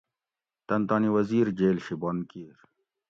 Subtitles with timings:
[0.67, 2.55] تن تانی وزیر جیل شی بند کِیر